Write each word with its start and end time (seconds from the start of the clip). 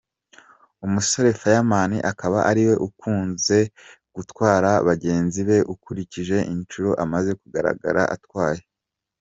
Umusore 0.85 1.29
Fireman 1.39 1.91
akaba 2.11 2.37
ariwe 2.49 2.73
ukunze 2.87 3.57
gutwara 4.15 4.71
bagenzi 4.87 5.39
be 5.47 5.57
ukurikije 5.73 6.37
inshuro 6.53 6.89
amaze 7.03 7.31
kugaragara 7.41 8.03
atwaye. 8.15 8.61